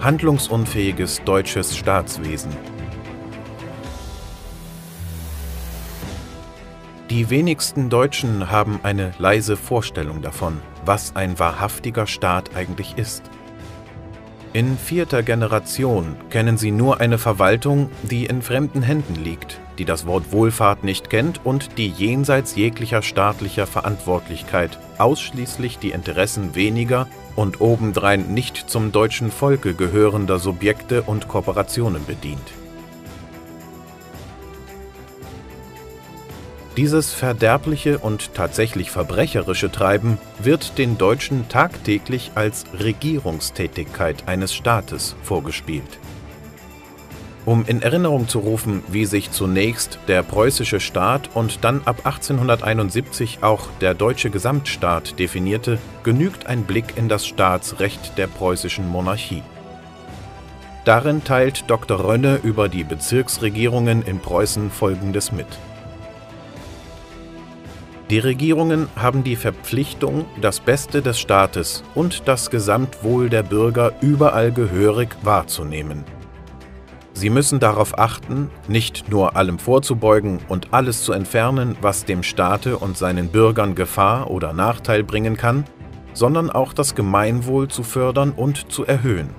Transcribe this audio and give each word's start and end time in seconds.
Handlungsunfähiges 0.00 1.22
deutsches 1.24 1.76
Staatswesen. 1.76 2.52
Die 7.10 7.30
wenigsten 7.30 7.88
Deutschen 7.88 8.50
haben 8.50 8.80
eine 8.82 9.12
leise 9.18 9.56
Vorstellung 9.56 10.22
davon, 10.22 10.60
was 10.84 11.16
ein 11.16 11.38
wahrhaftiger 11.38 12.06
Staat 12.06 12.54
eigentlich 12.54 12.98
ist. 12.98 13.22
In 14.52 14.78
vierter 14.78 15.22
Generation 15.22 16.16
kennen 16.30 16.56
sie 16.56 16.70
nur 16.70 17.00
eine 17.00 17.18
Verwaltung, 17.18 17.90
die 18.02 18.26
in 18.26 18.40
fremden 18.42 18.82
Händen 18.82 19.14
liegt, 19.14 19.60
die 19.78 19.84
das 19.84 20.06
Wort 20.06 20.32
Wohlfahrt 20.32 20.82
nicht 20.82 21.10
kennt 21.10 21.40
und 21.44 21.76
die 21.78 21.88
jenseits 21.88 22.56
jeglicher 22.56 23.02
staatlicher 23.02 23.66
Verantwortlichkeit 23.66 24.78
ausschließlich 24.98 25.78
die 25.78 25.90
Interessen 25.90 26.54
weniger 26.54 27.06
und 27.34 27.60
obendrein 27.60 28.32
nicht 28.32 28.70
zum 28.70 28.92
deutschen 28.92 29.30
Volke 29.30 29.74
gehörender 29.74 30.38
Subjekte 30.38 31.02
und 31.02 31.28
Korporationen 31.28 32.06
bedient. 32.06 32.65
Dieses 36.76 37.14
verderbliche 37.14 37.98
und 37.98 38.34
tatsächlich 38.34 38.90
verbrecherische 38.90 39.72
Treiben 39.72 40.18
wird 40.38 40.76
den 40.76 40.98
Deutschen 40.98 41.48
tagtäglich 41.48 42.32
als 42.34 42.64
Regierungstätigkeit 42.78 44.28
eines 44.28 44.54
Staates 44.54 45.16
vorgespielt. 45.22 45.98
Um 47.46 47.64
in 47.66 47.80
Erinnerung 47.80 48.28
zu 48.28 48.40
rufen, 48.40 48.82
wie 48.88 49.06
sich 49.06 49.30
zunächst 49.30 50.00
der 50.06 50.22
preußische 50.22 50.80
Staat 50.80 51.30
und 51.32 51.64
dann 51.64 51.80
ab 51.86 52.04
1871 52.04 53.38
auch 53.40 53.68
der 53.80 53.94
deutsche 53.94 54.28
Gesamtstaat 54.28 55.18
definierte, 55.18 55.78
genügt 56.02 56.46
ein 56.46 56.64
Blick 56.64 56.96
in 56.96 57.08
das 57.08 57.26
Staatsrecht 57.26 58.18
der 58.18 58.26
preußischen 58.26 58.86
Monarchie. 58.86 59.42
Darin 60.84 61.24
teilt 61.24 61.64
Dr. 61.68 62.04
Rönne 62.04 62.38
über 62.42 62.68
die 62.68 62.84
Bezirksregierungen 62.84 64.02
in 64.02 64.18
Preußen 64.18 64.70
Folgendes 64.70 65.32
mit. 65.32 65.46
Die 68.08 68.20
Regierungen 68.20 68.88
haben 68.94 69.24
die 69.24 69.34
Verpflichtung, 69.34 70.26
das 70.40 70.60
Beste 70.60 71.02
des 71.02 71.18
Staates 71.18 71.82
und 71.96 72.28
das 72.28 72.50
Gesamtwohl 72.50 73.28
der 73.28 73.42
Bürger 73.42 73.94
überall 74.00 74.52
gehörig 74.52 75.08
wahrzunehmen. 75.22 76.04
Sie 77.14 77.30
müssen 77.30 77.58
darauf 77.58 77.98
achten, 77.98 78.48
nicht 78.68 79.08
nur 79.08 79.34
allem 79.34 79.58
vorzubeugen 79.58 80.38
und 80.46 80.72
alles 80.72 81.02
zu 81.02 81.12
entfernen, 81.12 81.76
was 81.80 82.04
dem 82.04 82.22
Staate 82.22 82.78
und 82.78 82.96
seinen 82.96 83.28
Bürgern 83.28 83.74
Gefahr 83.74 84.30
oder 84.30 84.52
Nachteil 84.52 85.02
bringen 85.02 85.36
kann, 85.36 85.64
sondern 86.12 86.48
auch 86.48 86.72
das 86.72 86.94
Gemeinwohl 86.94 87.66
zu 87.66 87.82
fördern 87.82 88.30
und 88.30 88.70
zu 88.70 88.86
erhöhen. 88.86 89.30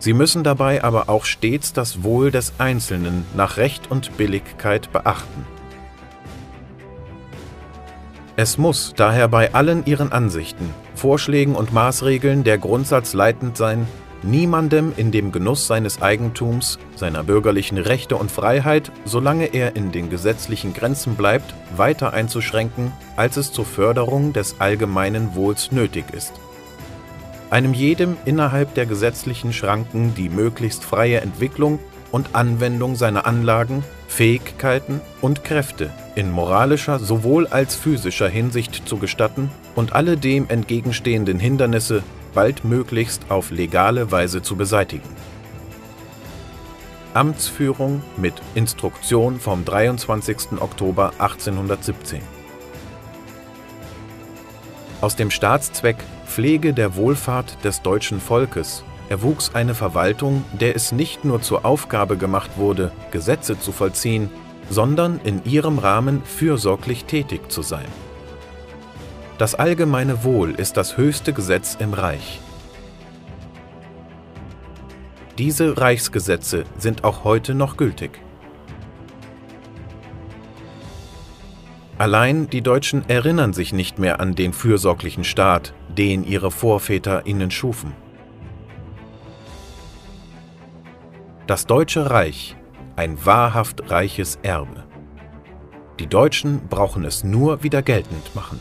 Sie 0.00 0.14
müssen 0.14 0.42
dabei 0.42 0.82
aber 0.82 1.08
auch 1.08 1.24
stets 1.24 1.72
das 1.72 2.02
Wohl 2.02 2.32
des 2.32 2.54
Einzelnen 2.58 3.26
nach 3.36 3.58
Recht 3.58 3.90
und 3.90 4.16
Billigkeit 4.16 4.90
beachten. 4.90 5.44
Es 8.42 8.56
muss 8.56 8.94
daher 8.96 9.28
bei 9.28 9.52
allen 9.52 9.84
Ihren 9.84 10.12
Ansichten, 10.12 10.72
Vorschlägen 10.94 11.54
und 11.54 11.74
Maßregeln 11.74 12.42
der 12.42 12.56
Grundsatz 12.56 13.12
leitend 13.12 13.58
sein, 13.58 13.86
niemandem 14.22 14.94
in 14.96 15.10
dem 15.10 15.30
Genuss 15.30 15.66
seines 15.66 16.00
Eigentums, 16.00 16.78
seiner 16.96 17.22
bürgerlichen 17.22 17.76
Rechte 17.76 18.16
und 18.16 18.32
Freiheit, 18.32 18.92
solange 19.04 19.52
er 19.52 19.76
in 19.76 19.92
den 19.92 20.08
gesetzlichen 20.08 20.72
Grenzen 20.72 21.16
bleibt, 21.16 21.52
weiter 21.76 22.14
einzuschränken, 22.14 22.92
als 23.14 23.36
es 23.36 23.52
zur 23.52 23.66
Förderung 23.66 24.32
des 24.32 24.58
allgemeinen 24.58 25.34
Wohls 25.34 25.70
nötig 25.70 26.06
ist. 26.14 26.32
Einem 27.50 27.74
jedem 27.74 28.16
innerhalb 28.24 28.72
der 28.72 28.86
gesetzlichen 28.86 29.52
Schranken 29.52 30.14
die 30.14 30.30
möglichst 30.30 30.82
freie 30.82 31.20
Entwicklung 31.20 31.78
und 32.10 32.34
Anwendung 32.34 32.96
seiner 32.96 33.26
Anlagen, 33.26 33.84
Fähigkeiten 34.08 35.02
und 35.20 35.44
Kräfte 35.44 35.90
in 36.14 36.30
moralischer 36.30 36.98
sowohl 36.98 37.46
als 37.46 37.76
physischer 37.76 38.28
Hinsicht 38.28 38.88
zu 38.88 38.98
gestatten 38.98 39.50
und 39.74 39.92
alle 39.92 40.16
dem 40.16 40.48
entgegenstehenden 40.48 41.38
Hindernisse 41.38 42.02
baldmöglichst 42.34 43.30
auf 43.30 43.50
legale 43.50 44.10
Weise 44.10 44.42
zu 44.42 44.56
beseitigen. 44.56 45.08
Amtsführung 47.12 48.02
mit 48.16 48.34
Instruktion 48.54 49.40
vom 49.40 49.64
23. 49.64 50.60
Oktober 50.60 51.12
1817 51.18 52.20
Aus 55.00 55.16
dem 55.16 55.30
Staatszweck 55.30 55.96
Pflege 56.26 56.72
der 56.72 56.94
Wohlfahrt 56.94 57.64
des 57.64 57.82
deutschen 57.82 58.20
Volkes 58.20 58.84
erwuchs 59.08 59.50
eine 59.54 59.74
Verwaltung, 59.74 60.44
der 60.52 60.76
es 60.76 60.92
nicht 60.92 61.24
nur 61.24 61.42
zur 61.42 61.64
Aufgabe 61.64 62.16
gemacht 62.16 62.52
wurde, 62.54 62.92
Gesetze 63.10 63.58
zu 63.58 63.72
vollziehen, 63.72 64.30
sondern 64.70 65.20
in 65.24 65.44
ihrem 65.44 65.78
Rahmen 65.78 66.22
fürsorglich 66.24 67.04
tätig 67.04 67.50
zu 67.50 67.60
sein. 67.60 67.88
Das 69.36 69.54
allgemeine 69.54 70.24
Wohl 70.24 70.52
ist 70.52 70.76
das 70.76 70.96
höchste 70.96 71.32
Gesetz 71.32 71.76
im 71.78 71.92
Reich. 71.92 72.40
Diese 75.38 75.78
Reichsgesetze 75.78 76.64
sind 76.78 77.04
auch 77.04 77.24
heute 77.24 77.54
noch 77.54 77.76
gültig. 77.76 78.20
Allein 81.96 82.48
die 82.48 82.62
Deutschen 82.62 83.06
erinnern 83.08 83.52
sich 83.52 83.72
nicht 83.72 83.98
mehr 83.98 84.20
an 84.20 84.34
den 84.34 84.52
fürsorglichen 84.52 85.24
Staat, 85.24 85.74
den 85.88 86.24
ihre 86.24 86.50
Vorväter 86.50 87.26
ihnen 87.26 87.50
schufen. 87.50 87.92
Das 91.46 91.66
Deutsche 91.66 92.10
Reich, 92.10 92.56
ein 92.96 93.24
wahrhaft 93.24 93.90
reiches 93.90 94.38
Erbe. 94.42 94.84
Die 95.98 96.06
Deutschen 96.06 96.68
brauchen 96.68 97.04
es 97.04 97.24
nur 97.24 97.62
wieder 97.62 97.82
geltend 97.82 98.34
machen. 98.34 98.58